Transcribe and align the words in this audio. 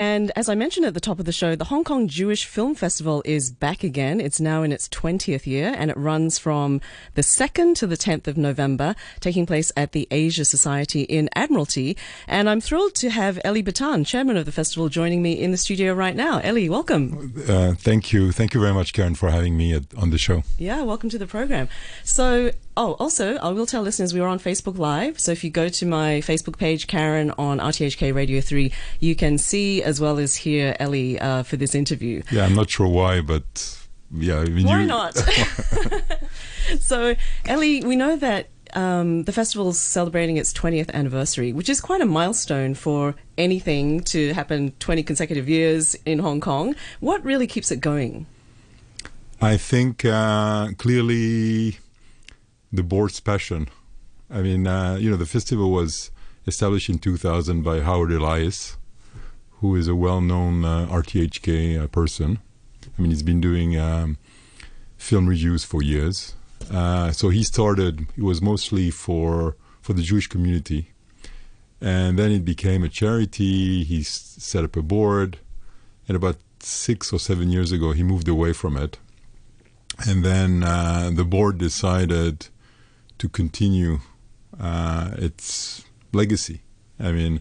And 0.00 0.32
as 0.34 0.48
I 0.48 0.54
mentioned 0.54 0.86
at 0.86 0.94
the 0.94 1.00
top 1.00 1.18
of 1.18 1.26
the 1.26 1.30
show, 1.32 1.54
the 1.54 1.66
Hong 1.66 1.84
Kong 1.84 2.08
Jewish 2.08 2.46
Film 2.46 2.74
Festival 2.74 3.22
is 3.26 3.50
back 3.50 3.84
again. 3.84 4.18
It's 4.18 4.40
now 4.40 4.62
in 4.62 4.72
its 4.72 4.88
20th 4.88 5.44
year 5.44 5.74
and 5.76 5.90
it 5.90 5.96
runs 5.98 6.38
from 6.38 6.80
the 7.16 7.20
2nd 7.20 7.74
to 7.74 7.86
the 7.86 7.98
10th 7.98 8.26
of 8.26 8.38
November, 8.38 8.94
taking 9.20 9.44
place 9.44 9.70
at 9.76 9.92
the 9.92 10.08
Asia 10.10 10.46
Society 10.46 11.02
in 11.02 11.28
Admiralty. 11.34 11.98
And 12.26 12.48
I'm 12.48 12.62
thrilled 12.62 12.94
to 12.94 13.10
have 13.10 13.38
Eli 13.44 13.60
Bitan, 13.60 14.06
chairman 14.06 14.38
of 14.38 14.46
the 14.46 14.52
festival, 14.52 14.88
joining 14.88 15.20
me 15.20 15.38
in 15.38 15.50
the 15.50 15.58
studio 15.58 15.92
right 15.92 16.16
now. 16.16 16.40
Eli, 16.42 16.70
welcome. 16.70 17.34
Uh, 17.46 17.74
thank 17.74 18.10
you. 18.10 18.32
Thank 18.32 18.54
you 18.54 18.60
very 18.62 18.72
much, 18.72 18.94
Karen, 18.94 19.14
for 19.14 19.28
having 19.30 19.54
me 19.54 19.74
at, 19.74 19.94
on 19.98 20.08
the 20.08 20.16
show. 20.16 20.44
Yeah, 20.56 20.80
welcome 20.80 21.10
to 21.10 21.18
the 21.18 21.26
program. 21.26 21.68
So, 22.04 22.52
Oh, 22.82 22.96
also, 22.98 23.36
I 23.36 23.50
will 23.50 23.66
tell 23.66 23.82
listeners 23.82 24.14
we 24.14 24.20
are 24.20 24.26
on 24.26 24.38
Facebook 24.38 24.78
Live. 24.78 25.20
So 25.20 25.32
if 25.32 25.44
you 25.44 25.50
go 25.50 25.68
to 25.68 25.84
my 25.84 26.22
Facebook 26.22 26.56
page, 26.56 26.86
Karen, 26.86 27.30
on 27.32 27.58
RTHK 27.58 28.14
Radio 28.14 28.40
3, 28.40 28.72
you 29.00 29.14
can 29.14 29.36
see 29.36 29.82
as 29.82 30.00
well 30.00 30.18
as 30.18 30.34
hear 30.34 30.74
Eli 30.80 31.18
uh, 31.18 31.42
for 31.42 31.58
this 31.58 31.74
interview. 31.74 32.22
Yeah, 32.30 32.46
I'm 32.46 32.54
not 32.54 32.70
sure 32.70 32.88
why, 32.88 33.20
but 33.20 33.78
yeah. 34.10 34.38
I 34.38 34.44
mean, 34.46 34.64
why 34.64 34.80
you... 34.80 34.86
not? 34.86 35.14
so, 36.80 37.14
Eli, 37.46 37.86
we 37.86 37.96
know 37.96 38.16
that 38.16 38.48
um, 38.72 39.24
the 39.24 39.32
festival 39.32 39.68
is 39.68 39.78
celebrating 39.78 40.38
its 40.38 40.54
20th 40.54 40.90
anniversary, 40.94 41.52
which 41.52 41.68
is 41.68 41.82
quite 41.82 42.00
a 42.00 42.06
milestone 42.06 42.72
for 42.72 43.14
anything 43.36 44.00
to 44.04 44.32
happen 44.32 44.72
20 44.78 45.02
consecutive 45.02 45.50
years 45.50 45.96
in 46.06 46.20
Hong 46.20 46.40
Kong. 46.40 46.74
What 47.00 47.22
really 47.26 47.46
keeps 47.46 47.70
it 47.70 47.82
going? 47.82 48.24
I 49.38 49.58
think 49.58 50.06
uh, 50.06 50.68
clearly 50.78 51.78
the 52.72 52.82
board's 52.82 53.20
passion. 53.20 53.68
I 54.30 54.42
mean, 54.42 54.66
uh, 54.66 54.96
you 55.00 55.10
know, 55.10 55.16
the 55.16 55.26
festival 55.26 55.70
was 55.70 56.10
established 56.46 56.88
in 56.88 56.98
2000 56.98 57.62
by 57.62 57.80
Howard 57.80 58.12
Elias, 58.12 58.76
who 59.60 59.76
is 59.76 59.88
a 59.88 59.94
well-known 59.94 60.64
uh, 60.64 60.86
RTHK 60.86 61.82
uh, 61.82 61.86
person. 61.88 62.38
I 62.86 63.02
mean, 63.02 63.10
he's 63.10 63.22
been 63.22 63.40
doing 63.40 63.76
um, 63.78 64.18
film 64.96 65.26
reviews 65.26 65.64
for 65.64 65.82
years. 65.82 66.34
Uh, 66.70 67.10
so 67.10 67.30
he 67.30 67.42
started. 67.42 68.06
It 68.16 68.22
was 68.22 68.40
mostly 68.40 68.90
for 68.90 69.56
for 69.80 69.94
the 69.94 70.02
Jewish 70.02 70.26
community, 70.26 70.90
and 71.80 72.18
then 72.18 72.30
it 72.30 72.44
became 72.44 72.84
a 72.84 72.88
charity. 72.88 73.82
He 73.82 74.02
set 74.02 74.62
up 74.62 74.76
a 74.76 74.82
board, 74.82 75.38
and 76.06 76.16
about 76.16 76.36
six 76.60 77.12
or 77.12 77.18
seven 77.18 77.50
years 77.50 77.72
ago, 77.72 77.92
he 77.92 78.02
moved 78.02 78.28
away 78.28 78.52
from 78.52 78.76
it. 78.76 78.98
And 80.06 80.24
then 80.24 80.62
uh, 80.62 81.10
the 81.12 81.24
board 81.24 81.58
decided 81.58 82.48
to 83.20 83.28
continue 83.28 84.00
uh, 84.58 85.10
its 85.16 85.84
legacy. 86.12 86.62
I 86.98 87.12
mean, 87.12 87.40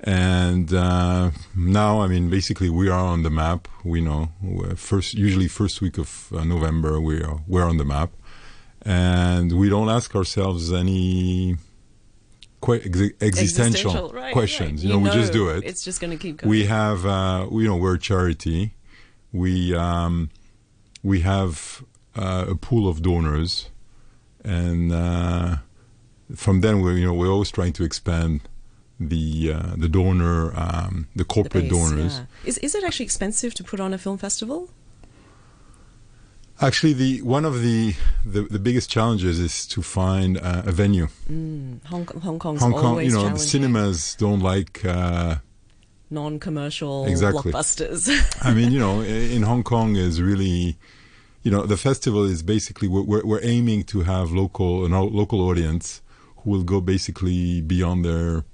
and 0.00 0.72
uh, 0.72 1.30
now, 1.54 2.00
I 2.00 2.06
mean, 2.08 2.28
basically, 2.28 2.70
we 2.70 2.88
are 2.88 3.06
on 3.14 3.22
the 3.22 3.30
map. 3.30 3.68
We 3.84 4.00
know 4.00 4.30
first, 4.74 5.14
usually 5.14 5.48
first 5.48 5.80
week 5.80 5.98
of 5.98 6.32
uh, 6.34 6.44
November, 6.44 7.00
we 7.00 7.22
are 7.22 7.40
we're 7.46 7.68
on 7.68 7.76
the 7.76 7.84
map, 7.84 8.10
and 8.82 9.52
we 9.52 9.68
don't 9.68 9.88
ask 9.88 10.14
ourselves 10.14 10.72
any 10.72 11.56
que- 12.62 12.82
ex- 12.84 13.12
existential, 13.20 13.22
existential 13.22 14.08
right, 14.10 14.32
questions. 14.32 14.82
Right. 14.82 14.82
You, 14.82 14.88
know, 14.88 15.00
know, 15.00 15.10
we 15.10 15.20
just 15.20 15.32
do 15.32 15.48
it. 15.50 15.64
It's 15.64 15.84
just 15.84 16.00
going 16.00 16.10
to 16.10 16.18
keep 16.18 16.38
going. 16.38 16.50
We 16.50 16.64
have, 16.66 17.04
uh, 17.06 17.48
you 17.52 17.68
know, 17.68 17.76
we're 17.76 17.94
a 17.94 17.98
charity. 17.98 18.74
We 19.32 19.74
um, 19.74 20.30
we 21.02 21.20
have 21.20 21.84
uh, 22.14 22.46
a 22.48 22.54
pool 22.54 22.88
of 22.88 23.02
donors 23.02 23.70
and 24.46 24.92
uh, 24.92 25.56
from 26.34 26.60
then 26.60 26.80
we 26.80 27.00
you 27.00 27.06
know 27.06 27.14
we're 27.14 27.30
always 27.30 27.50
trying 27.50 27.72
to 27.74 27.84
expand 27.84 28.40
the 28.98 29.52
uh, 29.52 29.74
the 29.76 29.88
donor 29.88 30.52
um, 30.58 31.08
the 31.14 31.24
corporate 31.24 31.64
the 31.64 31.70
base, 31.70 31.90
donors. 31.90 32.18
Yeah. 32.18 32.48
Is 32.48 32.58
is 32.58 32.74
it 32.74 32.84
actually 32.84 33.04
expensive 33.04 33.54
to 33.54 33.64
put 33.64 33.80
on 33.80 33.92
a 33.92 33.98
film 33.98 34.18
festival? 34.18 34.70
Actually, 36.58 36.94
the 36.94 37.20
one 37.20 37.44
of 37.44 37.60
the, 37.60 37.94
the, 38.24 38.42
the 38.42 38.58
biggest 38.58 38.88
challenges 38.88 39.38
is 39.38 39.66
to 39.66 39.82
find 39.82 40.38
uh, 40.38 40.62
a 40.64 40.72
venue. 40.72 41.08
Mm, 41.30 41.84
Hong, 41.84 42.06
Hong 42.06 42.38
Kong's 42.38 42.62
Hong 42.62 42.72
Kong, 42.72 43.02
you 43.02 43.10
know, 43.10 43.28
the 43.28 43.38
cinemas 43.38 44.14
don't 44.14 44.40
like 44.40 44.82
uh, 44.82 45.36
non-commercial 46.08 47.04
exactly. 47.04 47.52
blockbusters. 47.52 48.08
I 48.42 48.54
mean, 48.54 48.72
you 48.72 48.78
know, 48.84 49.02
in 49.02 49.42
Hong 49.42 49.64
Kong 49.64 49.96
is 49.96 50.22
really 50.22 50.78
you 51.46 51.52
know, 51.52 51.64
the 51.64 51.76
festival 51.76 52.24
is 52.24 52.42
basically 52.42 52.88
we're, 52.88 53.24
we're 53.24 53.44
aiming 53.44 53.84
to 53.84 54.00
have 54.00 54.32
local 54.32 54.84
an 54.84 54.90
local 54.90 55.40
audience 55.42 56.02
who 56.38 56.50
will 56.50 56.64
go 56.64 56.80
basically 56.80 57.60
beyond 57.60 58.04
their 58.04 58.44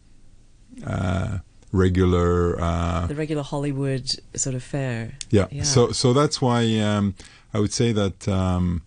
uh, 0.87 1.39
regular 1.73 2.61
uh, 2.61 3.07
the 3.07 3.15
regular 3.15 3.43
Hollywood 3.43 4.05
sort 4.35 4.55
of 4.55 4.63
fair. 4.63 5.13
Yeah. 5.31 5.47
yeah. 5.51 5.63
So 5.63 5.93
so 5.93 6.13
that's 6.13 6.43
why 6.43 6.81
um, 6.81 7.15
I 7.55 7.61
would 7.61 7.73
say 7.73 7.93
that 7.93 8.29
um, 8.29 8.83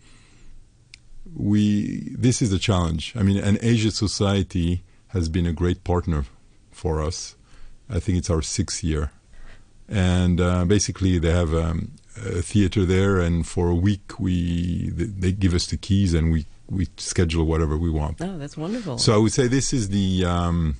we 1.36 2.16
this 2.16 2.44
is 2.44 2.54
a 2.54 2.60
challenge. 2.60 3.12
I 3.16 3.24
mean, 3.24 3.38
an 3.38 3.58
Asia 3.60 3.90
Society 3.90 4.84
has 5.16 5.30
been 5.30 5.48
a 5.48 5.54
great 5.62 5.84
partner 5.84 6.26
for 6.70 7.02
us. 7.02 7.36
I 7.90 8.00
think 8.00 8.20
it's 8.20 8.30
our 8.30 8.44
sixth 8.44 8.84
year, 8.84 9.10
and 9.90 10.40
uh, 10.40 10.64
basically 10.66 11.18
they 11.18 11.32
have 11.32 11.56
um, 11.56 11.94
a 12.18 12.42
theater 12.42 12.86
there, 12.86 13.20
and 13.20 13.46
for 13.46 13.70
a 13.70 13.76
week 13.76 14.20
we 14.20 14.90
they 14.90 15.32
give 15.32 15.54
us 15.54 15.68
the 15.68 15.78
keys 15.78 16.14
and 16.14 16.32
we 16.32 16.46
we 16.70 16.88
schedule 16.98 17.46
whatever 17.46 17.78
we 17.78 17.90
want. 17.90 18.22
Oh, 18.22 18.38
that's 18.38 18.58
wonderful. 18.58 18.98
So 18.98 19.14
I 19.14 19.18
would 19.18 19.34
say 19.34 19.48
this 19.48 19.74
is 19.74 19.90
the 19.90 20.26
um, 20.26 20.78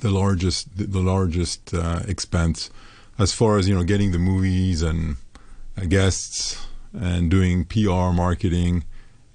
the 0.00 0.10
largest 0.10 0.76
the, 0.76 1.00
largest 1.00 1.74
uh, 1.74 2.00
expense 2.06 2.70
as 3.18 3.32
far 3.32 3.58
as 3.58 3.68
you 3.68 3.74
know 3.74 3.84
getting 3.84 4.12
the 4.12 4.18
movies 4.18 4.82
and 4.82 5.16
uh, 5.76 5.84
guests 5.86 6.66
and 6.92 7.30
doing 7.30 7.64
PR 7.64 8.12
marketing. 8.12 8.84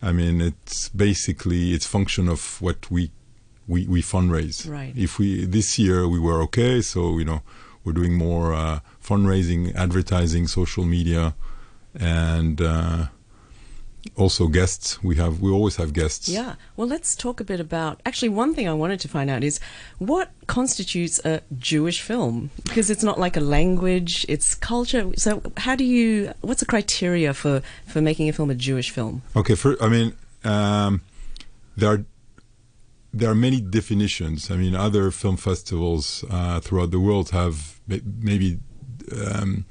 I 0.02 0.12
mean, 0.12 0.42
it's 0.42 0.90
basically 0.90 1.72
it's 1.74 1.86
function 1.86 2.28
of 2.28 2.62
what 2.62 2.90
we 2.92 3.12
we, 3.68 3.88
we 3.88 4.02
fundraise. 4.02 4.70
Right. 4.70 4.94
If 4.96 5.20
we 5.20 5.46
this 5.46 5.80
year 5.80 6.08
we 6.08 6.20
were 6.20 6.42
okay, 6.44 6.82
so 6.82 7.18
you 7.18 7.26
know 7.26 7.42
we're 7.84 7.94
doing 7.94 8.14
more 8.14 8.54
uh, 8.54 8.80
fundraising, 9.04 9.76
advertising, 9.76 10.48
social 10.48 10.86
media, 10.86 11.36
and 11.94 12.62
uh, 12.62 13.08
also 14.16 14.48
guests. 14.48 15.04
We 15.04 15.16
have 15.18 15.42
we 15.42 15.52
always 15.52 15.76
have 15.78 15.94
guests. 15.94 16.30
Yeah. 16.30 16.56
Well, 16.78 16.88
let's 16.88 17.16
talk 17.16 17.40
a 17.40 17.44
bit 17.44 17.60
about. 17.60 18.02
Actually, 18.06 18.30
one 18.30 18.54
thing 18.54 18.68
I 18.68 18.74
wanted 18.74 19.00
to 19.02 19.08
find 19.08 19.30
out 19.30 19.44
is 19.44 19.60
what 20.00 20.32
constitutes 20.48 21.20
a 21.26 21.42
Jewish 21.58 22.02
film 22.02 22.52
because 22.64 22.90
it's 22.90 23.04
not 23.04 23.20
like 23.20 23.36
a 23.38 23.42
language; 23.42 24.26
it's 24.30 24.56
culture. 24.56 25.12
So, 25.16 25.42
how 25.58 25.76
do 25.76 25.84
you? 25.84 26.34
What's 26.42 26.62
the 26.62 26.66
criteria 26.66 27.34
for 27.34 27.62
for 27.88 28.02
making 28.02 28.30
a 28.30 28.34
film 28.34 28.50
a 28.50 28.56
Jewish 28.56 28.90
film? 28.92 29.22
Okay. 29.36 29.56
For 29.56 29.82
I 29.82 29.90
mean. 29.90 30.14
Um, 30.46 31.02
there 31.78 31.90
are 31.90 32.06
there 33.14 33.30
are 33.30 33.36
many 33.36 33.62
definitions. 33.62 34.50
I 34.50 34.56
mean, 34.56 34.76
other 34.76 35.12
film 35.12 35.38
festivals 35.38 36.26
uh, 36.30 36.60
throughout 36.60 36.92
the 36.92 37.00
world 37.00 37.30
have 37.30 37.80
maybe, 37.88 38.60
um, 39.26 39.66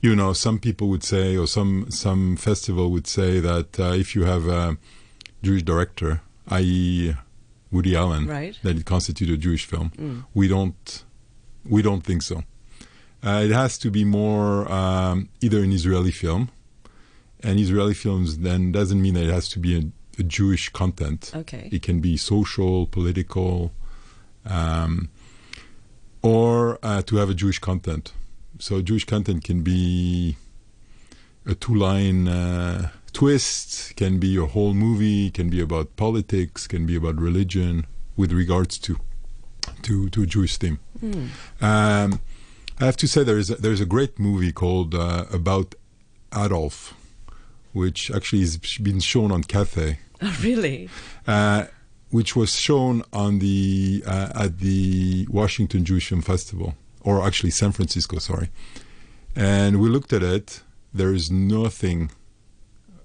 you 0.00 0.16
know, 0.16 0.32
some 0.32 0.58
people 0.58 0.88
would 0.88 1.04
say, 1.04 1.36
or 1.36 1.46
some 1.46 1.90
some 1.90 2.36
festival 2.36 2.90
would 2.90 3.06
say 3.06 3.40
that 3.40 3.78
uh, 3.78 3.92
if 3.92 4.16
you 4.16 4.24
have 4.24 4.46
a 4.46 4.78
Jewish 5.42 5.62
director, 5.62 6.22
i.e., 6.48 7.14
Woody 7.70 7.94
Allen, 7.94 8.26
right. 8.26 8.58
that 8.62 8.78
it 8.78 8.86
constitutes 8.86 9.30
a 9.30 9.36
Jewish 9.36 9.66
film. 9.66 9.92
Mm. 9.98 10.24
We 10.32 10.48
don't 10.48 11.04
we 11.68 11.82
don't 11.82 12.02
think 12.02 12.22
so. 12.22 12.44
Uh, 13.22 13.42
it 13.44 13.50
has 13.50 13.76
to 13.78 13.90
be 13.90 14.04
more 14.04 14.70
um, 14.72 15.28
either 15.42 15.62
an 15.62 15.72
Israeli 15.72 16.12
film, 16.12 16.50
and 17.42 17.60
Israeli 17.60 17.92
films 17.92 18.38
then 18.38 18.72
doesn't 18.72 19.02
mean 19.02 19.14
that 19.14 19.24
it 19.24 19.32
has 19.32 19.48
to 19.50 19.58
be 19.58 19.76
a 19.76 19.82
Jewish 20.22 20.70
content. 20.70 21.32
Okay. 21.34 21.68
It 21.72 21.82
can 21.82 22.00
be 22.00 22.16
social, 22.16 22.86
political, 22.86 23.72
um, 24.44 25.10
or 26.22 26.78
uh, 26.82 27.02
to 27.02 27.16
have 27.16 27.30
a 27.30 27.34
Jewish 27.34 27.58
content. 27.58 28.12
So 28.58 28.82
Jewish 28.82 29.04
content 29.04 29.44
can 29.44 29.62
be 29.62 30.36
a 31.46 31.54
two-line 31.54 32.28
uh, 32.28 32.90
twist, 33.12 33.96
can 33.96 34.18
be 34.18 34.36
a 34.36 34.46
whole 34.46 34.74
movie, 34.74 35.30
can 35.30 35.48
be 35.48 35.60
about 35.60 35.96
politics, 35.96 36.66
can 36.66 36.86
be 36.86 36.96
about 36.96 37.16
religion, 37.16 37.86
with 38.16 38.32
regards 38.32 38.78
to 38.78 38.98
to 39.82 40.08
to 40.10 40.22
a 40.22 40.26
Jewish 40.26 40.56
theme. 40.56 40.78
Mm. 41.00 41.28
Um, 41.62 42.20
I 42.80 42.84
have 42.84 42.96
to 42.98 43.06
say 43.06 43.22
there 43.22 43.38
is 43.38 43.50
a, 43.50 43.54
there 43.54 43.72
is 43.72 43.80
a 43.80 43.86
great 43.86 44.18
movie 44.18 44.52
called 44.52 44.94
uh, 44.94 45.24
about 45.32 45.74
Adolf, 46.34 46.94
which 47.72 48.10
actually 48.10 48.40
has 48.40 48.56
been 48.56 49.00
shown 49.00 49.30
on 49.32 49.44
Cathay 49.44 50.00
Oh, 50.22 50.38
really? 50.42 50.88
Uh, 51.26 51.66
which 52.10 52.34
was 52.34 52.54
shown 52.54 53.02
on 53.12 53.38
the 53.38 54.02
uh, 54.06 54.30
at 54.34 54.58
the 54.58 55.26
Washington 55.30 55.84
Jewish 55.84 56.08
Film 56.08 56.22
Festival, 56.22 56.74
or 57.02 57.22
actually 57.22 57.50
San 57.50 57.72
Francisco, 57.72 58.18
sorry. 58.18 58.50
And 59.36 59.80
we 59.80 59.88
looked 59.88 60.12
at 60.12 60.22
it. 60.22 60.62
There 60.92 61.12
is 61.12 61.30
nothing 61.30 62.10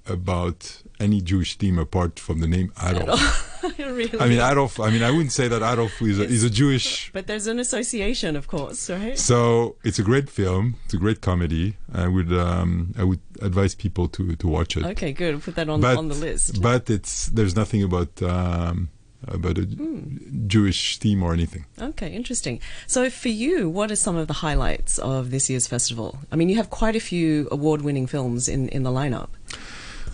about 0.07 0.81
any 0.99 1.21
Jewish 1.21 1.57
theme 1.57 1.77
apart 1.77 2.19
from 2.19 2.39
the 2.39 2.47
name 2.47 2.71
Adolf. 2.81 3.49
really? 3.79 4.19
I 4.19 4.27
mean, 4.27 4.39
Adolf. 4.39 4.79
I 4.79 4.89
mean, 4.89 5.03
I 5.03 5.11
wouldn't 5.11 5.31
say 5.31 5.47
that 5.47 5.61
Adolf 5.61 6.01
is 6.01 6.19
a, 6.19 6.23
is 6.23 6.43
a 6.43 6.49
Jewish. 6.49 7.11
But 7.13 7.27
there's 7.27 7.47
an 7.47 7.59
association, 7.59 8.35
of 8.35 8.47
course, 8.47 8.89
right? 8.89 9.17
So 9.17 9.75
it's 9.83 9.99
a 9.99 10.03
great 10.03 10.29
film. 10.29 10.75
It's 10.85 10.93
a 10.93 10.97
great 10.97 11.21
comedy. 11.21 11.77
I 11.93 12.07
would 12.07 12.31
um, 12.33 12.93
I 12.97 13.03
would 13.03 13.19
advise 13.41 13.75
people 13.75 14.07
to 14.09 14.35
to 14.35 14.47
watch 14.47 14.77
it. 14.77 14.83
Okay, 14.85 15.13
good. 15.13 15.41
Put 15.41 15.55
that 15.55 15.69
on 15.69 15.81
But 15.81 15.97
on 15.97 16.07
the 16.09 16.15
list. 16.15 16.61
but 16.61 16.89
it's 16.89 17.27
there's 17.27 17.55
nothing 17.55 17.83
about 17.83 18.21
um, 18.21 18.89
about 19.27 19.57
a 19.57 19.61
Hmm. 19.63 20.47
Jewish 20.47 20.97
theme 20.97 21.23
or 21.23 21.31
anything. 21.33 21.65
Okay, 21.79 22.11
interesting. 22.13 22.59
So 22.87 23.09
for 23.09 23.29
you, 23.29 23.69
what 23.69 23.89
are 23.91 23.95
some 23.95 24.17
of 24.17 24.27
the 24.27 24.33
highlights 24.45 24.99
of 24.99 25.31
this 25.31 25.49
year's 25.49 25.67
festival? 25.67 26.17
I 26.31 26.35
mean, 26.35 26.49
you 26.49 26.57
have 26.57 26.69
quite 26.69 26.95
a 26.95 26.99
few 26.99 27.47
award-winning 27.51 28.07
films 28.07 28.47
in 28.49 28.67
in 28.69 28.83
the 28.83 28.91
lineup. 28.91 29.29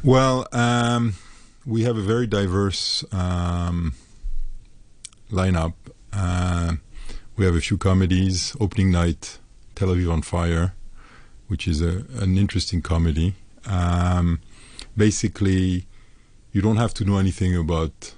Well, 0.04 0.48
um, 0.54 1.16
we 1.70 1.84
have 1.84 1.98
a 1.98 2.02
very 2.02 2.26
diverse 2.26 3.06
um, 3.14 3.94
lineup. 5.32 5.74
Uh, 6.12 6.74
we 7.38 7.46
have 7.46 7.56
a 7.56 7.62
few 7.62 7.78
comedies. 7.78 8.56
Opening 8.60 8.92
night, 8.92 9.38
Tel 9.76 9.90
Aviv 9.90 10.12
on 10.12 10.24
Fire, 10.24 10.74
which 11.48 11.68
is 11.68 11.82
a, 11.82 12.06
an 12.16 12.38
interesting 12.38 12.82
comedy. 12.82 13.36
Um, 13.68 14.42
basically, 14.98 15.86
you 16.52 16.62
don't 16.62 16.78
have 16.78 16.94
to 16.96 17.06
know 17.06 17.18
anything 17.20 17.56
about 17.56 18.16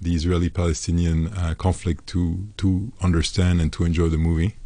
the 0.00 0.14
Israeli-Palestinian 0.14 1.28
uh, 1.28 1.54
conflict 1.56 2.06
to 2.08 2.48
to 2.56 2.90
understand 3.02 3.60
and 3.60 3.72
to 3.74 3.84
enjoy 3.84 4.08
the 4.08 4.18
movie. 4.18 4.56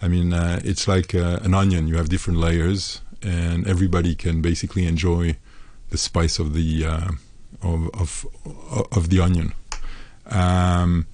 I 0.00 0.08
mean, 0.08 0.32
uh, 0.32 0.60
it's 0.64 0.88
like 0.88 1.14
uh, 1.14 1.40
an 1.42 1.52
onion. 1.52 1.86
You 1.86 1.96
have 1.96 2.08
different 2.08 2.38
layers, 2.38 3.02
and 3.20 3.66
everybody 3.66 4.14
can 4.14 4.40
basically 4.40 4.86
enjoy 4.86 5.36
the 5.90 5.98
spice 5.98 6.38
of 6.38 6.54
the 6.54 6.86
uh, 6.86 7.08
of, 7.62 7.90
of 7.94 8.26
of 8.92 9.08
the 9.08 9.20
onion. 9.20 9.52
Um, 10.26 11.06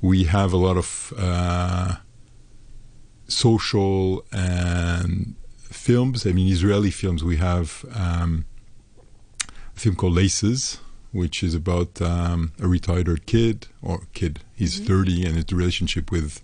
we 0.00 0.24
have 0.24 0.52
a 0.52 0.56
lot 0.56 0.76
of 0.76 1.12
uh, 1.16 1.96
social 3.28 4.24
and 4.32 5.34
films. 5.70 6.26
I 6.26 6.32
mean, 6.32 6.50
Israeli 6.52 6.90
films. 6.90 7.22
We 7.22 7.36
have 7.36 7.84
um, 7.94 8.44
a 9.76 9.80
film 9.80 9.96
called 9.96 10.14
Laces, 10.14 10.80
which 11.12 11.42
is 11.42 11.54
about 11.54 12.00
um, 12.02 12.52
a 12.60 12.66
retired 12.66 13.26
kid 13.26 13.68
or 13.82 14.02
kid. 14.12 14.40
He's 14.54 14.78
thirty, 14.80 15.24
and 15.26 15.38
it's 15.38 15.52
a 15.52 15.56
relationship 15.56 16.10
with 16.10 16.42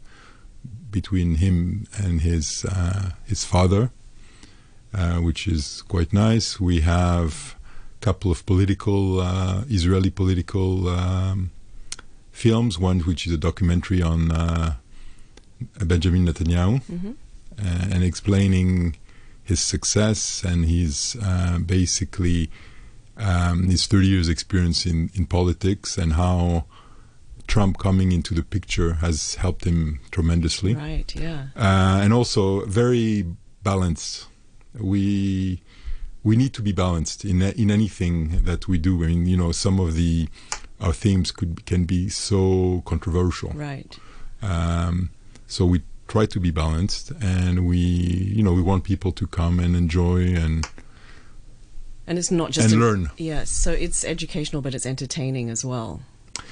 between 0.91 1.37
him 1.37 1.87
and 1.99 2.21
his 2.23 2.65
uh, 2.65 3.11
his 3.25 3.45
father, 3.45 3.91
uh, 4.95 5.17
which 5.17 5.47
is 5.49 5.83
quite 5.89 6.13
nice. 6.13 6.61
We 6.61 6.81
have 6.81 7.57
couple 8.01 8.31
of 8.31 8.45
political 8.47 9.21
uh, 9.21 9.65
Israeli 9.69 10.11
political 10.11 10.89
um, 10.89 11.51
films. 12.33 12.79
One 12.79 13.01
which 13.01 13.27
is 13.27 13.33
a 13.33 13.39
documentary 13.39 14.03
on 14.03 14.31
uh, 14.33 14.75
Benjamin 15.85 16.27
Netanyahu 16.27 16.83
hmm 16.83 17.13
uh, 17.59 17.89
and 17.91 18.05
explaining 18.05 18.97
his 19.43 19.61
success 19.61 20.45
and 20.45 20.67
his 20.67 21.17
uh, 21.23 21.59
basically 21.59 22.51
um, 23.17 23.69
his 23.71 23.87
30 23.87 24.07
years 24.07 24.29
experience 24.29 24.85
in, 24.85 25.09
in 25.15 25.25
politics 25.25 25.97
and 25.97 26.13
how 26.15 26.65
Trump 27.47 27.79
coming 27.79 28.13
into 28.13 28.35
the 28.35 28.43
picture 28.43 28.95
has 28.95 29.37
helped 29.37 29.65
him 29.65 30.01
tremendously 30.11 30.75
Right. 30.75 31.15
Yeah. 31.17 31.47
uh, 31.57 32.01
and 32.03 32.13
also 32.13 32.67
very 32.67 33.25
balanced. 33.63 34.27
We 34.79 35.63
we 36.27 36.35
need 36.37 36.53
to 36.59 36.63
be 36.63 36.73
balanced 36.73 37.25
in 37.25 37.39
in 37.63 37.69
anything 37.71 38.15
that 38.49 38.63
we 38.71 38.77
do. 38.89 38.93
I 39.05 39.07
mean, 39.07 39.27
you 39.33 39.37
know, 39.43 39.53
some 39.53 39.77
of 39.85 39.91
the 40.01 40.29
our 40.85 40.93
themes 41.03 41.29
could 41.39 41.53
can 41.71 41.83
be 41.87 42.09
so 42.11 42.83
controversial. 42.85 43.51
Right. 43.55 43.93
Um, 44.43 45.11
so 45.47 45.61
we 45.73 45.79
try 46.09 46.27
to 46.35 46.39
be 46.41 46.51
balanced, 46.63 47.07
and 47.21 47.55
we 47.71 47.79
you 48.37 48.43
know 48.45 48.55
we 48.61 48.63
want 48.71 48.83
people 48.93 49.13
to 49.21 49.27
come 49.41 49.55
and 49.65 49.73
enjoy 49.85 50.21
and 50.45 50.67
And 52.09 52.19
it's 52.19 52.31
not 52.31 52.51
just 52.57 52.65
and 52.67 52.75
an- 52.75 52.81
learn. 52.87 53.03
Yes. 53.17 53.51
So 53.51 53.71
it's 53.73 54.05
educational, 54.05 54.63
but 54.63 54.75
it's 54.75 54.87
entertaining 54.87 55.51
as 55.51 55.65
well. 55.65 56.01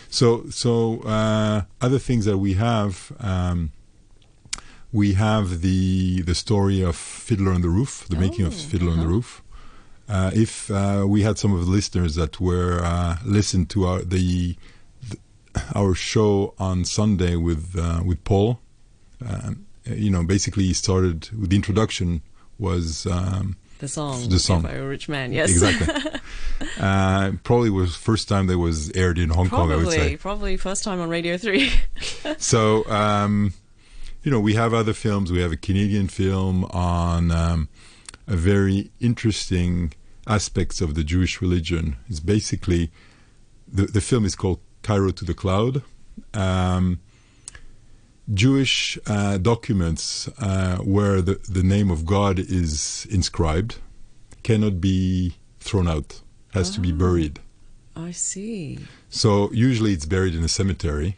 So, 0.09 0.27
so 0.51 1.01
uh, 1.17 1.63
other 1.87 1.99
things 1.99 2.25
that 2.25 2.39
we 2.39 2.55
have, 2.55 3.13
um, 3.21 3.71
we 4.93 5.15
have 5.15 5.47
the 5.61 6.23
the 6.23 6.35
story 6.35 6.81
of 6.85 6.95
Fiddler 7.27 7.53
on 7.53 7.63
the 7.63 7.69
Roof, 7.69 8.07
the 8.09 8.17
making 8.17 8.47
of 8.47 8.53
Oh, 8.55 8.69
Fiddler 8.71 8.91
on 8.93 8.99
the 8.99 9.03
uh-huh. 9.05 9.15
Roof. 9.15 9.43
Uh, 10.09 10.31
if 10.35 10.71
uh, 10.71 11.05
we 11.07 11.23
had 11.23 11.39
some 11.39 11.55
of 11.55 11.65
the 11.65 11.71
listeners 11.71 12.15
that 12.15 12.41
were 12.41 12.81
uh, 12.85 13.17
listened 13.25 13.71
to 13.71 13.87
our 13.87 14.03
the, 14.03 14.57
the 15.09 15.63
our 15.75 15.95
show 15.95 16.55
on 16.59 16.85
Sunday 16.85 17.37
with 17.37 17.75
uh, 17.79 18.03
with 18.05 18.23
Paul, 18.25 18.61
um, 19.27 19.67
you 19.87 20.11
know, 20.11 20.23
basically 20.25 20.65
he 20.65 20.75
started 20.75 21.31
with 21.39 21.51
the 21.51 21.57
introduction 21.57 22.23
was 22.59 23.07
um, 23.07 23.57
The 23.79 23.89
song. 23.89 24.29
The 24.29 24.39
song. 24.39 24.63
by 24.63 24.73
a 24.73 24.85
rich 24.85 25.09
man. 25.09 25.33
Yes. 25.33 25.51
exactly 25.51 26.21
uh, 26.81 27.33
probably 27.43 27.71
was 27.71 27.97
first 27.97 28.29
time 28.29 28.47
that 28.47 28.59
was 28.59 28.91
aired 28.93 29.19
in 29.19 29.31
Hong 29.31 29.49
Kong. 29.49 29.73
I 29.73 29.77
would 29.77 29.89
say. 29.91 29.97
probably. 29.97 30.17
Probably 30.17 30.57
first 30.57 30.85
time 30.85 31.01
on 31.01 31.09
Radio 31.09 31.37
Three. 31.37 31.73
So, 32.39 32.87
um, 32.91 33.53
you 34.23 34.31
know, 34.31 34.41
we 34.41 34.55
have 34.55 34.73
other 34.73 34.95
films. 34.95 35.31
We 35.31 35.43
have 35.43 35.53
a 35.53 35.57
Canadian 35.57 36.09
film 36.09 36.65
on 36.67 37.31
um, 37.31 37.69
very 38.27 38.91
interesting 39.01 39.93
aspects 40.27 40.81
of 40.81 40.95
the 40.95 41.05
Jewish 41.05 41.41
religion. 41.43 41.97
It's 42.09 42.21
basically 42.21 42.91
the 43.67 43.87
the 43.87 44.01
film 44.01 44.25
is 44.25 44.35
called 44.35 44.61
Cairo 44.83 45.11
to 45.13 45.25
the 45.25 45.35
Cloud. 45.35 45.83
Um, 46.33 47.01
Jewish 48.33 48.99
uh, 49.07 49.37
documents 49.37 50.29
uh, 50.39 50.79
where 50.79 51.21
the, 51.21 51.35
the 51.49 51.63
name 51.63 51.91
of 51.91 52.07
God 52.07 52.39
is 52.39 53.07
inscribed 53.11 53.77
cannot 54.43 54.81
be 54.81 55.35
thrown 55.61 55.87
out, 55.89 56.23
has 56.53 56.71
to 56.71 56.81
be 56.81 56.91
Ah. 56.93 56.97
buried. 56.97 57.41
I 57.97 58.13
see. 58.13 58.79
So 59.11 59.53
usually 59.53 59.93
it's 59.93 60.07
buried 60.07 60.35
in 60.35 60.43
a 60.43 60.49
cemetery. 60.49 61.17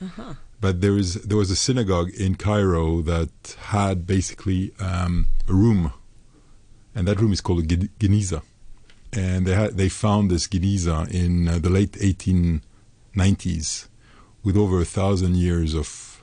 Uh-huh. 0.00 0.34
But 0.60 0.80
there 0.80 0.96
is 0.96 1.14
there 1.14 1.36
was 1.36 1.50
a 1.50 1.56
synagogue 1.56 2.10
in 2.10 2.36
Cairo 2.36 3.02
that 3.02 3.56
had 3.76 4.06
basically 4.06 4.72
um, 4.78 5.26
a 5.48 5.52
room, 5.52 5.92
and 6.96 7.06
that 7.06 7.20
room 7.20 7.32
is 7.32 7.42
called 7.42 7.60
a 7.60 7.76
Geniza, 8.00 8.42
and 9.12 9.46
they 9.46 9.54
had 9.54 9.76
they 9.76 9.90
found 9.90 10.30
this 10.30 10.48
Geniza 10.48 11.08
in 11.12 11.46
uh, 11.46 11.58
the 11.58 11.68
late 11.68 11.92
1890s, 11.92 13.88
with 14.42 14.56
over 14.56 14.80
a 14.80 14.84
thousand 14.84 15.36
years 15.36 15.74
of 15.74 16.22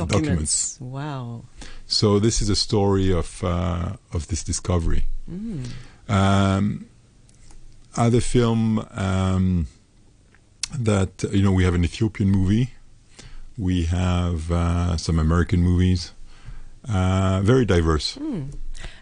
uh, 0.00 0.06
Documents. 0.06 0.78
Wow. 0.80 1.44
So 1.86 2.18
this 2.18 2.40
is 2.40 2.48
a 2.48 2.56
story 2.56 3.12
of 3.12 3.44
uh, 3.44 3.96
of 4.12 4.26
this 4.28 4.42
discovery. 4.42 5.04
Mm. 5.30 5.66
Um, 6.08 6.86
other 7.94 8.22
film 8.22 8.86
um, 8.92 9.66
that 10.78 11.24
you 11.30 11.42
know 11.42 11.52
we 11.52 11.64
have 11.64 11.74
an 11.74 11.84
Ethiopian 11.84 12.30
movie, 12.30 12.70
we 13.58 13.84
have 13.84 14.50
uh, 14.50 14.96
some 14.96 15.18
American 15.18 15.60
movies, 15.60 16.12
uh, 16.88 17.42
very 17.42 17.66
diverse. 17.66 18.14
Hmm. 18.14 18.44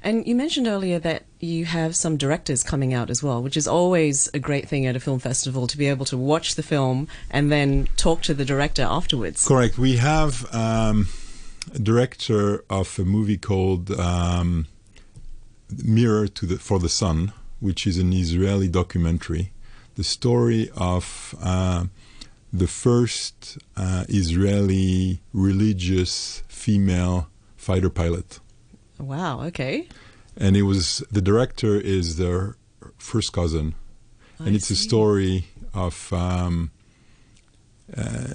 And 0.03 0.27
you 0.27 0.35
mentioned 0.35 0.67
earlier 0.67 0.99
that 1.01 1.25
you 1.41 1.65
have 1.65 1.97
some 1.97 2.17
directors 2.17 2.63
coming 2.63 2.95
out 2.95 3.11
as 3.11 3.23
well, 3.23 3.43
which 3.43 3.57
is 3.57 3.67
always 3.67 4.29
a 4.33 4.39
great 4.39 4.69
thing 4.69 4.87
at 4.87 4.97
a 4.97 5.01
film 5.01 5.19
festival 5.19 5.67
to 5.67 5.77
be 5.77 5.89
able 5.89 6.05
to 6.07 6.17
watch 6.17 6.55
the 6.55 6.63
film 6.63 7.09
and 7.31 7.51
then 7.51 7.89
talk 7.97 8.23
to 8.23 8.35
the 8.35 8.45
director 8.45 8.83
afterwards. 8.83 9.47
Correct. 9.47 9.79
We 9.79 9.97
have 9.97 10.53
um, 10.55 11.09
a 11.75 11.79
director 11.79 12.65
of 12.71 12.99
a 12.99 13.05
movie 13.05 13.39
called 13.39 13.91
um, 13.93 14.67
Mirror 15.85 16.29
to 16.29 16.47
the 16.47 16.59
for 16.59 16.79
the 16.79 16.89
Sun, 16.89 17.33
which 17.61 17.87
is 17.87 17.99
an 17.99 18.13
Israeli 18.13 18.69
documentary, 18.69 19.53
the 19.97 20.05
story 20.05 20.71
of 20.77 21.35
uh, 21.43 21.87
the 22.53 22.67
first 22.67 23.59
uh, 23.77 24.05
Israeli 24.09 25.21
religious 25.33 26.43
female 26.49 27.29
fighter 27.57 27.91
pilot, 27.91 28.39
Wow, 28.99 29.43
okay. 29.49 29.89
and 30.37 30.57
it 30.57 30.63
was 30.63 31.03
the 31.11 31.23
director 31.23 31.77
is 31.77 32.17
their 32.17 32.57
first 32.99 33.33
cousin, 33.33 33.75
and 34.39 34.49
I 34.49 34.53
it's 34.57 34.71
a 34.71 34.77
story 34.77 35.47
of 35.75 36.13
um, 36.13 36.71
uh, 37.97 38.35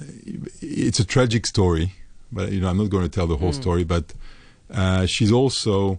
it's 0.60 1.00
a 1.00 1.04
tragic 1.04 1.46
story 1.46 1.92
but 2.30 2.52
you 2.52 2.60
know 2.60 2.68
i'm 2.70 2.78
not 2.78 2.88
going 2.88 3.02
to 3.04 3.08
tell 3.10 3.26
the 3.26 3.36
whole 3.36 3.52
Mm. 3.52 3.60
story 3.62 3.84
but 3.84 4.14
uh, 4.70 5.04
she's 5.06 5.30
also 5.32 5.98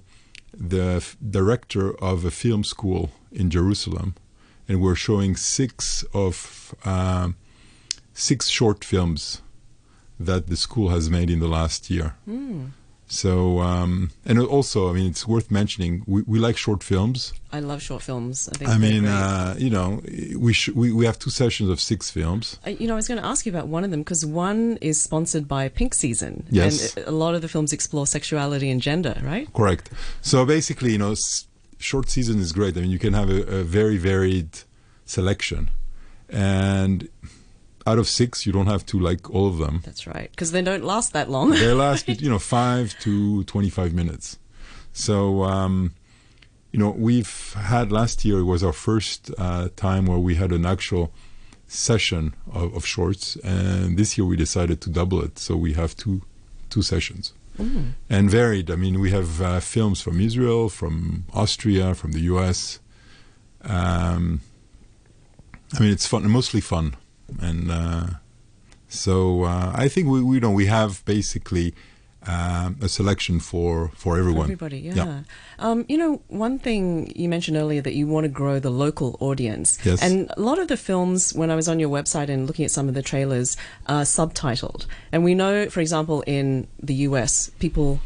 the 0.57 0.95
f- 0.97 1.15
director 1.29 1.93
of 2.03 2.25
a 2.25 2.31
film 2.31 2.63
school 2.63 3.11
in 3.31 3.49
jerusalem 3.51 4.15
and 4.67 4.81
we're 4.81 4.95
showing 4.95 5.35
six 5.35 6.03
of 6.13 6.73
um, 6.85 7.35
six 8.13 8.47
short 8.47 8.83
films 8.83 9.41
that 10.19 10.47
the 10.47 10.55
school 10.55 10.89
has 10.89 11.09
made 11.09 11.29
in 11.29 11.39
the 11.39 11.47
last 11.47 11.89
year 11.91 12.15
Hmm. 12.25 12.65
So, 13.07 13.59
um, 13.59 14.09
and 14.25 14.39
also, 14.39 14.89
I 14.89 14.93
mean, 14.93 15.07
it's 15.11 15.27
worth 15.27 15.51
mentioning, 15.51 16.03
we, 16.07 16.23
we 16.23 16.39
like 16.39 16.57
short 16.57 16.81
films. 16.83 17.31
I 17.51 17.59
love 17.59 17.81
short 17.81 18.01
films. 18.01 18.49
I 18.51 18.57
think. 18.57 18.69
I 18.71 18.77
mean, 18.79 19.05
uh, 19.05 19.55
you 19.57 19.69
know, 19.69 20.01
we, 20.37 20.53
sh- 20.53 20.69
we 20.69 20.91
we 20.91 21.05
have 21.05 21.19
two 21.19 21.29
sessions 21.29 21.69
of 21.69 21.79
six 21.79 22.09
films. 22.09 22.57
Uh, 22.65 22.71
You 22.71 22.87
know, 22.87 22.93
I 22.93 22.95
was 22.95 23.07
going 23.07 23.19
to 23.21 23.25
ask 23.27 23.45
you 23.45 23.51
about 23.51 23.67
one 23.67 23.83
of 23.83 23.91
them 23.91 24.01
because 24.01 24.25
one 24.25 24.77
is 24.81 24.99
sponsored 24.99 25.47
by 25.47 25.69
Pink 25.69 25.93
Season. 25.93 26.43
Yes. 26.49 26.95
And 26.97 27.05
a 27.07 27.11
lot 27.11 27.35
of 27.35 27.41
the 27.41 27.47
films 27.47 27.71
explore 27.73 28.07
sexuality 28.07 28.71
and 28.71 28.81
gender, 28.81 29.15
right? 29.23 29.47
Correct. 29.53 29.91
So 30.21 30.43
basically, 30.45 30.93
you 30.93 30.97
know, 30.97 31.11
s- 31.11 31.45
short 31.77 32.09
season 32.09 32.39
is 32.39 32.51
great. 32.51 32.75
I 32.77 32.81
mean, 32.81 32.89
you 32.91 32.99
can 32.99 33.13
have 33.13 33.29
a, 33.29 33.59
a 33.59 33.63
very 33.63 33.97
varied 33.97 34.49
selection, 35.05 35.69
and 36.29 37.07
out 37.85 37.99
of 37.99 38.07
six, 38.07 38.45
you 38.45 38.51
don't 38.53 38.67
have 38.67 38.85
to 38.87 38.99
like 38.99 39.29
all 39.29 39.47
of 39.47 39.57
them. 39.57 39.81
That's 39.83 40.07
right. 40.07 40.29
Because 40.31 40.51
they 40.51 40.61
don't 40.61 40.83
last 40.83 41.13
that 41.13 41.29
long. 41.29 41.51
They 41.51 41.73
last, 41.87 42.07
you 42.07 42.29
know, 42.29 42.39
five 42.39 42.97
to 43.01 43.43
twenty-five 43.45 43.93
minutes. 43.93 44.37
So, 44.93 45.43
um, 45.43 45.93
you 46.71 46.79
know, 46.79 46.91
we've 46.91 47.53
had 47.53 47.91
last 47.91 48.23
year 48.25 48.43
was 48.45 48.63
our 48.63 48.73
first 48.73 49.31
uh, 49.37 49.69
time 49.75 50.05
where 50.05 50.19
we 50.19 50.35
had 50.35 50.51
an 50.51 50.65
actual 50.65 51.11
session 51.67 52.33
of, 52.51 52.75
of 52.75 52.85
shorts, 52.85 53.35
and 53.43 53.97
this 53.97 54.17
year 54.17 54.25
we 54.25 54.37
decided 54.37 54.79
to 54.81 54.89
double 54.89 55.21
it. 55.23 55.39
So 55.39 55.55
we 55.57 55.73
have 55.73 55.95
two 55.95 56.21
two 56.69 56.81
sessions 56.81 57.33
Mm. 57.59 57.91
and 58.09 58.31
varied. 58.31 58.71
I 58.71 58.75
mean, 58.75 58.99
we 58.99 59.11
have 59.11 59.39
uh, 59.39 59.59
films 59.59 60.01
from 60.01 60.19
Israel, 60.19 60.69
from 60.69 61.25
Austria, 61.35 61.93
from 61.93 62.13
the 62.13 62.21
U.S. 62.33 62.79
Um, 63.63 64.41
I 65.73 65.79
mean, 65.79 65.91
it's 65.91 66.07
fun, 66.07 66.27
mostly 66.29 66.61
fun, 66.61 66.95
and 67.41 67.71
uh, 67.71 68.05
so 68.87 69.43
uh, 69.43 69.71
I 69.75 69.87
think 69.87 70.07
we, 70.07 70.21
we 70.21 70.39
know 70.39 70.51
we 70.51 70.67
have 70.67 71.03
basically 71.05 71.73
um, 72.25 72.77
a 72.81 72.87
selection 72.87 73.39
for 73.39 73.91
for 73.95 74.17
everyone. 74.17 74.43
Everybody, 74.43 74.79
yeah. 74.79 74.93
Yeah. 74.93 75.19
Um, 75.59 75.85
you 75.89 75.97
know, 75.97 76.21
one 76.29 76.57
thing 76.59 77.11
you 77.15 77.27
mentioned 77.27 77.57
earlier 77.57 77.81
that 77.81 77.95
you 77.95 78.07
want 78.07 78.23
to 78.23 78.29
grow 78.29 78.59
the 78.59 78.69
local 78.69 79.17
audience. 79.19 79.77
Yes. 79.83 80.01
And 80.01 80.31
a 80.37 80.41
lot 80.41 80.59
of 80.59 80.67
the 80.67 80.77
films, 80.77 81.33
when 81.33 81.51
I 81.51 81.55
was 81.55 81.67
on 81.67 81.79
your 81.79 81.89
website 81.89 82.29
and 82.29 82.47
looking 82.47 82.65
at 82.65 82.71
some 82.71 82.87
of 82.87 82.93
the 82.93 83.01
trailers, 83.01 83.57
are 83.87 84.03
subtitled. 84.03 84.85
And 85.11 85.23
we 85.23 85.35
know, 85.35 85.69
for 85.69 85.81
example, 85.81 86.21
in 86.25 86.67
the 86.81 86.95
US, 87.07 87.49
people 87.59 87.99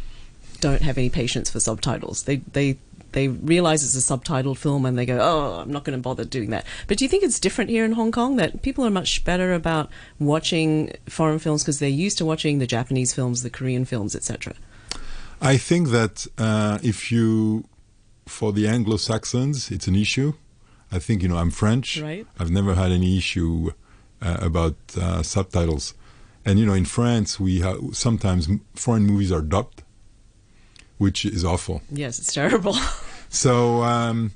don't 0.62 0.82
have 0.82 0.98
any 0.98 1.10
patience 1.10 1.50
for 1.52 1.60
subtitles. 1.60 2.24
They 2.24 2.38
they 2.54 2.78
they 3.18 3.30
realize 3.30 3.84
it's 3.84 3.96
a 3.96 4.14
subtitled 4.14 4.58
film 4.58 4.86
and 4.86 4.96
they 4.96 5.06
go, 5.06 5.18
"Oh, 5.20 5.62
I'm 5.62 5.72
not 5.72 5.84
going 5.84 5.98
to 5.98 6.02
bother 6.02 6.24
doing 6.24 6.52
that." 6.52 6.66
But 6.86 6.98
do 6.98 7.06
you 7.06 7.10
think 7.10 7.24
it's 7.24 7.40
different 7.40 7.72
here 7.72 7.84
in 7.84 7.94
Hong 7.94 8.12
Kong 8.12 8.36
that 8.36 8.62
people 8.62 8.86
are 8.86 8.92
much 8.92 9.26
better 9.26 9.54
about 9.54 9.90
watching 10.20 10.94
foreign 11.10 11.40
films 11.40 11.64
because 11.64 11.80
they're 11.80 11.90
used 12.06 12.20
to 12.20 12.26
watching 12.26 12.60
the 12.60 12.68
Japanese 12.68 13.16
films, 13.16 13.42
the 13.42 13.50
Korean 13.50 13.86
films, 13.86 14.16
etc. 14.16 14.54
I 15.42 15.58
think 15.58 15.90
that 15.90 16.28
uh, 16.38 16.78
if 16.84 17.12
you, 17.12 17.66
for 18.28 18.54
the 18.54 18.68
Anglo 18.68 18.98
Saxons, 18.98 19.72
it's 19.72 19.88
an 19.88 19.96
issue. 19.96 20.34
I 20.92 21.00
think 21.00 21.24
you 21.24 21.30
know 21.30 21.38
I'm 21.38 21.52
French. 21.52 22.00
Right. 22.00 22.28
I've 22.40 22.52
never 22.52 22.76
had 22.76 22.92
any 22.92 23.18
issue 23.18 23.72
uh, 24.22 24.38
about 24.42 24.76
uh, 24.96 25.24
subtitles, 25.24 25.96
and 26.46 26.60
you 26.60 26.68
know 26.68 26.74
in 26.74 26.86
France 26.86 27.40
we 27.40 27.62
have 27.62 27.80
sometimes 27.94 28.48
foreign 28.76 29.08
movies 29.08 29.32
are 29.32 29.42
dubbed, 29.42 29.82
which 31.00 31.26
is 31.26 31.44
awful. 31.44 31.82
Yes, 31.92 32.20
it's 32.20 32.32
terrible. 32.32 32.76
So 33.30 33.84
um, 33.84 34.32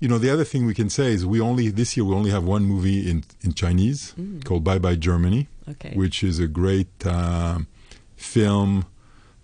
you 0.00 0.08
know 0.08 0.18
the 0.18 0.30
other 0.30 0.44
thing 0.44 0.66
we 0.66 0.74
can 0.74 0.90
say 0.90 1.12
is 1.12 1.24
we 1.24 1.40
only 1.40 1.68
this 1.68 1.96
year 1.96 2.04
we 2.04 2.14
only 2.14 2.30
have 2.30 2.44
one 2.44 2.64
movie 2.64 3.10
in 3.10 3.24
in 3.42 3.54
Chinese 3.54 4.14
called 4.44 4.64
Bye 4.64 4.78
Bye 4.78 4.96
Germany 4.96 5.48
okay. 5.68 5.92
which 5.94 6.22
is 6.22 6.38
a 6.38 6.46
great 6.46 7.06
um 7.06 7.66
film 8.16 8.86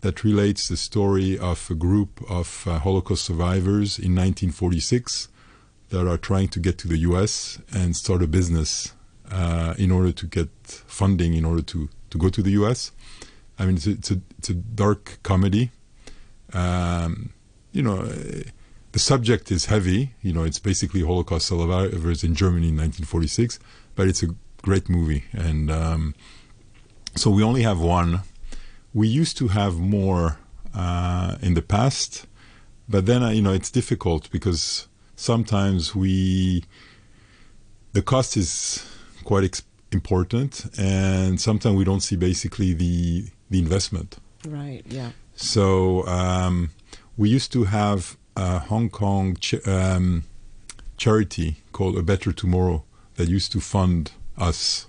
that 0.01 0.25
relates 0.25 0.69
the 0.69 0.77
story 0.77 1.39
of 1.39 1.71
a 1.71 1.75
group 1.75 2.23
of 2.29 2.65
uh, 2.67 2.79
Holocaust 2.79 3.25
survivors 3.25 3.99
in 3.99 4.15
1946 4.15 5.29
that 5.91 6.07
are 6.07 6.17
trying 6.17 6.49
to 6.49 6.61
get 6.61 6.79
to 6.79 6.89
the 6.89 6.99
U.S. 6.99 7.59
and 7.73 7.95
start 7.95 8.23
a 8.23 8.27
business 8.27 8.95
uh, 9.31 9.75
in 9.77 9.91
order 9.91 10.13
to 10.13 10.27
get 10.27 10.49
funding 10.65 11.35
in 11.35 11.45
order 11.45 11.63
to, 11.63 11.89
to 12.11 12.19
go 12.19 12.29
to 12.29 12.43
the 12.43 12.53
U.S. 12.53 12.93
I 13.59 13.67
mean, 13.67 13.77
it's 13.77 13.87
a, 13.87 13.91
it's 13.91 14.11
a, 14.11 14.21
it's 14.39 14.49
a 14.49 14.55
dark 14.55 15.19
comedy. 15.23 15.71
Um, 16.53 17.33
you 17.73 17.83
know, 17.83 18.09
the 18.93 18.99
subject 18.99 19.51
is 19.51 19.67
heavy. 19.67 20.15
You 20.23 20.33
know, 20.33 20.45
it's 20.45 20.59
basically 20.59 21.03
Holocaust 21.03 21.47
survivors 21.47 22.25
in 22.25 22.35
Germany 22.35 22.69
in 22.69 22.77
1946, 22.77 23.59
but 23.95 24.09
it's 24.09 24.23
a 24.23 24.29
great 24.63 24.89
movie. 24.89 25.25
And 25.33 25.71
um, 25.71 26.15
so 27.17 27.31
we 27.31 27.43
only 27.43 27.63
have 27.63 27.81
one. 27.81 28.21
We 28.93 29.09
used 29.09 29.37
to 29.39 29.49
have 29.49 29.79
more 29.79 30.39
uh, 30.75 31.37
in 31.41 31.55
the 31.55 31.63
past, 31.63 32.27
but 32.89 33.07
then 33.07 33.23
uh, 33.23 33.31
you 33.31 33.43
know 33.43 33.53
it's 33.53 33.71
difficult 33.71 34.31
because 34.31 34.89
sometimes 35.17 35.95
we 35.95 36.65
the 37.93 38.03
cost 38.03 38.37
is 38.37 38.85
quite 39.25 39.45
ex- 39.45 39.63
important, 39.93 40.67
and 40.79 41.41
sometimes 41.41 41.77
we 41.77 41.85
don't 41.85 42.01
see 42.01 42.17
basically 42.17 42.73
the 42.73 43.27
the 43.49 43.59
investment. 43.59 44.19
Right, 44.47 44.83
yeah. 44.89 45.11
So 45.37 46.07
um, 46.07 46.71
we 47.17 47.29
used 47.29 47.53
to 47.53 47.65
have 47.65 48.17
a 48.41 48.59
Hong 48.71 48.89
Kong 48.91 49.37
ch- 49.45 49.67
um, 49.67 50.25
charity 50.97 51.49
called 51.73 51.95
A 51.97 52.03
Better 52.03 52.33
Tomorrow 52.33 52.85
that 53.17 53.29
used 53.29 53.53
to 53.53 53.61
fund 53.61 54.13
us 54.39 54.87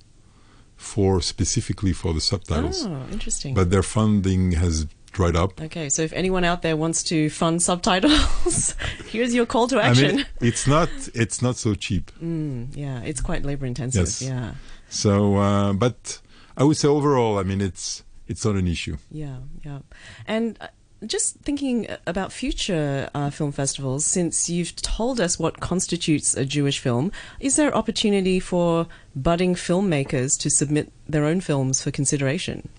for 0.78 1.22
specifically 1.22 1.94
for 1.94 2.14
the 2.14 2.22
subtitles, 2.22 2.86
Oh, 2.86 3.06
interesting. 3.12 3.54
but 3.54 3.70
their 3.70 3.84
funding 3.84 4.54
has 4.54 4.88
dried 5.12 5.36
up. 5.36 5.60
okay, 5.62 5.90
so 5.90 6.02
if 6.02 6.14
anyone 6.14 6.44
out 6.44 6.62
there 6.62 6.76
wants 6.78 7.04
to 7.04 7.30
fund 7.30 7.62
subtitles, 7.62 8.76
here's 9.14 9.34
your 9.36 9.46
call 9.46 9.68
to 9.68 9.78
I 9.78 9.88
action. 9.90 10.16
mean, 10.18 10.26
it's 10.42 10.66
not 10.68 10.90
it's 11.14 11.42
not 11.42 11.56
so 11.58 11.76
cheap. 11.76 12.12
mm, 12.24 12.68
yeah, 12.76 13.02
it's 13.10 13.22
quite 13.22 13.44
labor 13.46 13.66
intensive. 13.66 14.02
Yes. 14.08 14.22
Yeah, 14.22 14.52
So, 14.90 15.36
uh, 15.38 15.74
but 15.74 16.20
I 16.58 16.64
would 16.64 16.78
say 16.78 16.88
overall, 16.88 17.38
I 17.38 17.44
mean, 17.44 17.62
it's 17.62 18.04
it's 18.28 18.44
not 18.46 18.56
an 18.56 18.68
issue. 18.68 18.98
yeah, 19.12 19.38
yeah. 19.66 19.80
And 20.26 20.58
uh, 20.62 20.68
just 21.06 21.36
thinking 21.38 21.88
about 22.06 22.32
future 22.32 23.10
uh, 23.14 23.30
film 23.30 23.52
festivals, 23.52 24.06
since 24.06 24.50
you've 24.50 24.76
told 24.76 25.20
us 25.20 25.40
what 25.40 25.60
constitutes 25.60 26.36
a 26.36 26.46
Jewish 26.46 26.80
film, 26.80 27.12
is 27.40 27.56
there 27.56 27.76
opportunity 27.76 28.40
for 28.40 28.88
budding 29.16 29.56
filmmakers 29.56 30.40
to 30.40 30.50
submit 30.50 30.92
their 31.08 31.26
own 31.26 31.42
films 31.42 31.82
for 31.82 31.92
consideration? 31.92 32.70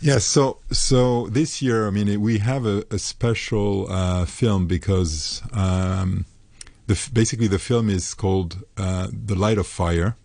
Yes, 0.00 0.24
so 0.24 0.58
so 0.70 1.26
this 1.28 1.60
year, 1.60 1.88
I 1.88 1.90
mean, 1.90 2.20
we 2.20 2.38
have 2.38 2.64
a, 2.66 2.84
a 2.90 2.98
special 2.98 3.90
uh, 3.90 4.26
film 4.26 4.68
because 4.68 5.42
um, 5.52 6.24
the 6.86 7.10
basically 7.12 7.48
the 7.48 7.58
film 7.58 7.90
is 7.90 8.14
called 8.14 8.62
uh, 8.76 9.08
"The 9.10 9.34
Light 9.34 9.58
of 9.58 9.66
Fire," 9.66 10.16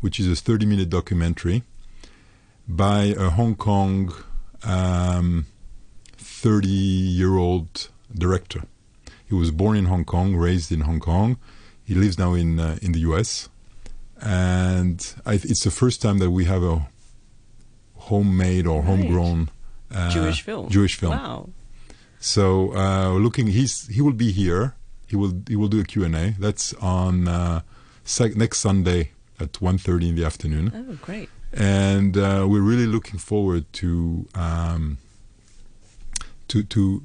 which 0.00 0.20
is 0.20 0.26
a 0.28 0.40
30-minute 0.40 0.90
documentary 0.90 1.64
by 2.68 3.14
a 3.18 3.30
Hong 3.30 3.56
Kong 3.56 4.14
30-year-old 6.46 7.88
director. 8.14 8.62
He 9.28 9.34
was 9.34 9.50
born 9.50 9.76
in 9.76 9.86
Hong 9.86 10.04
Kong, 10.04 10.36
raised 10.36 10.70
in 10.72 10.82
Hong 10.82 11.00
Kong. 11.00 11.36
He 11.84 11.94
lives 11.94 12.18
now 12.18 12.34
in 12.34 12.58
uh, 12.60 12.78
in 12.82 12.92
the 12.92 13.00
U.S. 13.10 13.48
and 14.20 14.98
I, 15.24 15.34
it's 15.34 15.64
the 15.64 15.70
first 15.70 16.00
time 16.02 16.18
that 16.18 16.30
we 16.30 16.44
have 16.46 16.62
a 16.62 16.86
homemade 18.08 18.66
or 18.66 18.78
Right. 18.80 18.86
homegrown 18.88 19.50
uh, 19.94 20.10
Jewish 20.10 20.42
film. 20.42 20.68
Jewish 20.68 20.96
film. 20.96 21.12
Wow. 21.12 21.48
So 22.18 22.74
uh, 22.74 23.12
looking, 23.24 23.46
he's 23.48 23.86
he 23.88 24.00
will 24.00 24.12
be 24.26 24.32
here. 24.32 24.74
He 25.06 25.16
will 25.16 25.34
he 25.48 25.56
will 25.56 25.68
do 25.68 25.80
a 25.80 25.84
Q 25.84 26.04
and 26.04 26.14
A. 26.16 26.34
That's 26.38 26.72
on 26.74 27.28
uh, 27.28 27.60
sec- 28.04 28.36
next 28.36 28.58
Sunday 28.60 29.10
at 29.38 29.52
1.30 29.60 30.08
in 30.08 30.14
the 30.16 30.24
afternoon, 30.24 30.72
Oh, 30.74 30.96
great. 31.02 31.28
and 31.52 32.16
uh, 32.16 32.46
we're 32.48 32.62
really 32.72 32.86
looking 32.86 33.18
forward 33.18 33.64
to 33.74 34.26
um, 34.34 34.96
to 36.48 36.62
to 36.64 37.02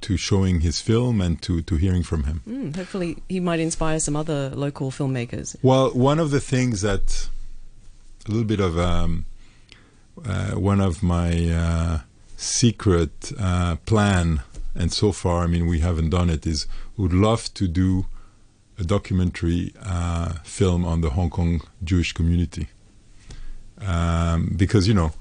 to 0.00 0.16
showing 0.16 0.60
his 0.60 0.80
film 0.80 1.20
and 1.20 1.42
to 1.42 1.62
to 1.62 1.76
hearing 1.76 2.02
from 2.02 2.24
him. 2.24 2.42
Mm, 2.48 2.76
hopefully, 2.76 3.22
he 3.28 3.40
might 3.40 3.60
inspire 3.60 3.98
some 3.98 4.16
other 4.16 4.50
local 4.50 4.90
filmmakers. 4.90 5.56
Well, 5.62 5.90
one 5.90 6.18
of 6.18 6.30
the 6.30 6.40
things 6.40 6.82
that 6.82 7.28
a 8.26 8.30
little 8.30 8.46
bit 8.46 8.60
of 8.60 8.78
um, 8.78 9.24
uh, 10.24 10.52
one 10.52 10.80
of 10.80 11.02
my 11.02 11.48
uh, 11.50 11.98
secret 12.36 13.32
uh, 13.38 13.76
plan, 13.86 14.42
and 14.74 14.92
so 14.92 15.12
far, 15.12 15.44
I 15.44 15.46
mean, 15.46 15.66
we 15.66 15.80
haven't 15.80 16.10
done 16.10 16.30
it. 16.30 16.46
Is 16.46 16.66
would 16.96 17.12
love 17.12 17.52
to 17.54 17.66
do 17.66 18.06
a 18.78 18.84
documentary 18.84 19.72
uh, 19.82 20.34
film 20.44 20.84
on 20.84 21.00
the 21.00 21.10
Hong 21.10 21.30
Kong 21.30 21.60
Jewish 21.82 22.12
community, 22.12 22.68
um, 23.80 24.54
because 24.56 24.86
you 24.86 24.94
know 24.94 25.12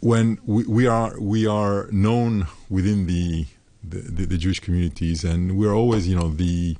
when 0.00 0.38
we, 0.44 0.64
we 0.64 0.86
are 0.86 1.18
we 1.20 1.46
are 1.46 1.88
known 1.92 2.46
within 2.68 3.06
the 3.06 3.46
the, 3.82 3.98
the 3.98 4.26
the 4.26 4.38
Jewish 4.38 4.60
communities, 4.60 5.24
and 5.24 5.56
we're 5.58 5.74
always 5.74 6.06
you 6.08 6.16
know 6.16 6.28
the 6.28 6.76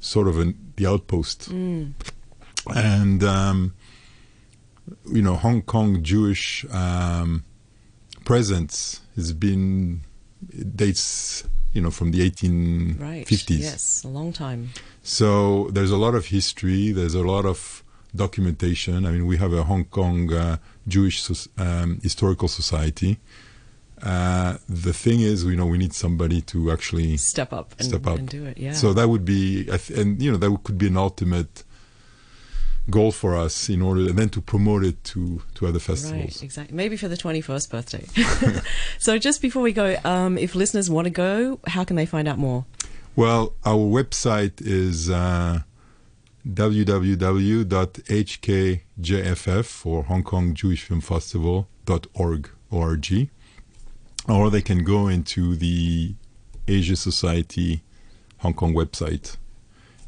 sort 0.00 0.28
of 0.28 0.38
an, 0.38 0.72
the 0.76 0.86
outpost 0.86 1.50
Mm. 1.50 1.92
and 2.74 3.22
um, 3.24 3.74
you 5.12 5.22
know 5.22 5.36
Hong 5.36 5.62
Kong 5.62 6.02
Jewish 6.02 6.64
um, 6.70 7.44
presence 8.24 9.00
has 9.16 9.32
been 9.32 10.02
it 10.50 10.76
dates 10.76 11.44
you 11.72 11.80
know 11.80 11.90
from 11.90 12.10
the 12.10 12.20
1850s. 12.30 13.00
Right. 13.00 13.50
Yes, 13.50 14.04
a 14.04 14.08
long 14.08 14.32
time. 14.32 14.70
So 15.02 15.68
there's 15.72 15.90
a 15.90 15.96
lot 15.96 16.14
of 16.14 16.26
history. 16.26 16.92
There's 16.92 17.14
a 17.14 17.22
lot 17.22 17.44
of 17.46 17.82
documentation. 18.14 19.06
I 19.06 19.12
mean, 19.12 19.26
we 19.26 19.36
have 19.36 19.52
a 19.52 19.64
Hong 19.64 19.84
Kong 19.84 20.32
uh, 20.32 20.56
Jewish 20.86 21.28
um, 21.58 22.00
historical 22.02 22.48
society. 22.48 23.18
Uh, 24.02 24.56
the 24.68 24.92
thing 24.92 25.20
is, 25.20 25.44
you 25.44 25.56
know, 25.56 25.66
we 25.66 25.76
need 25.76 25.92
somebody 25.92 26.40
to 26.40 26.72
actually 26.72 27.16
step 27.18 27.52
up 27.52 27.74
and, 27.78 27.88
step 27.88 28.06
up 28.06 28.18
and 28.18 28.28
do 28.28 28.46
it. 28.46 28.56
Yeah. 28.56 28.72
So 28.72 28.94
that 28.94 29.08
would 29.08 29.24
be, 29.24 29.68
and 29.94 30.20
you 30.22 30.32
know, 30.32 30.38
that 30.38 30.64
could 30.64 30.78
be 30.78 30.86
an 30.86 30.96
ultimate 30.96 31.64
goal 32.88 33.12
for 33.12 33.36
us 33.36 33.68
in 33.68 33.82
order 33.82 34.00
and 34.00 34.18
then 34.18 34.28
to 34.30 34.40
promote 34.40 34.84
it 34.84 35.02
to 35.04 35.42
to 35.54 35.66
other 35.66 35.78
festivals 35.78 36.20
right 36.20 36.42
exactly 36.42 36.74
maybe 36.74 36.96
for 36.96 37.08
the 37.08 37.16
21st 37.16 37.70
birthday 37.70 38.60
so 38.98 39.18
just 39.18 39.40
before 39.42 39.62
we 39.62 39.72
go 39.72 39.96
um, 40.02 40.36
if 40.38 40.54
listeners 40.54 40.90
want 40.90 41.04
to 41.04 41.10
go 41.10 41.60
how 41.68 41.84
can 41.84 41.94
they 41.94 42.06
find 42.06 42.26
out 42.26 42.38
more 42.38 42.64
well 43.14 43.52
our 43.64 43.76
website 43.76 44.60
is 44.60 45.08
uh, 45.10 45.60
www.hkjff 46.48 47.64
for 49.64 50.04
hong 50.04 50.22
kong 50.22 50.54
jewish 50.54 50.84
film 50.84 51.02
org 52.14 52.50
or 54.28 54.50
they 54.50 54.62
can 54.62 54.84
go 54.84 55.08
into 55.08 55.54
the 55.56 56.14
asia 56.68 56.96
society 56.96 57.82
hong 58.38 58.54
kong 58.54 58.72
website 58.74 59.36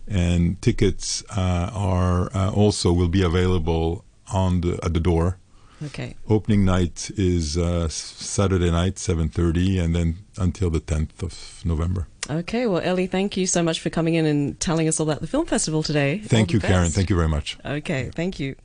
and 0.08 0.60
tickets 0.60 1.22
uh, 1.36 1.70
are 1.72 2.34
uh, 2.34 2.50
also 2.50 2.92
will 2.92 3.08
be 3.08 3.22
available 3.22 4.04
on 4.32 4.60
the 4.60 4.78
at 4.82 4.94
the 4.94 5.00
door. 5.00 5.38
Okay. 5.86 6.16
Opening 6.28 6.64
night 6.64 7.10
is 7.16 7.56
uh, 7.58 7.88
Saturday 7.88 8.70
night, 8.70 8.98
seven 8.98 9.28
thirty, 9.28 9.78
and 9.78 9.94
then 9.94 10.18
until 10.38 10.70
the 10.70 10.80
tenth 10.80 11.22
of 11.22 11.62
November. 11.64 12.06
Okay. 12.30 12.66
Well, 12.66 12.82
Eli, 12.82 13.06
thank 13.06 13.36
you 13.36 13.46
so 13.46 13.62
much 13.62 13.80
for 13.80 13.90
coming 13.90 14.14
in 14.14 14.26
and 14.26 14.58
telling 14.60 14.88
us 14.88 15.00
all 15.00 15.08
about 15.08 15.20
the 15.20 15.26
film 15.26 15.46
festival 15.46 15.82
today. 15.82 16.18
Thank 16.18 16.52
you. 16.52 16.60
Karen. 16.60 16.90
Thank 16.90 17.10
you 17.10 17.16
very 17.16 17.28
much. 17.28 17.58
Okay. 17.64 18.10
Thank 18.14 18.38
you. 18.38 18.56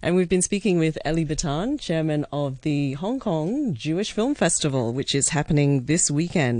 And 0.00 0.14
we've 0.14 0.28
been 0.28 0.42
speaking 0.42 0.78
with 0.78 0.96
Eli 1.04 1.24
Bitan, 1.24 1.78
chairman 1.80 2.24
of 2.32 2.60
the 2.62 2.92
Hong 3.02 3.18
Kong 3.18 3.74
Jewish 3.74 4.12
Film 4.12 4.34
Festival, 4.34 4.92
which 4.92 5.12
is 5.12 5.30
happening 5.30 5.86
this 5.86 6.08
weekend. 6.08 6.56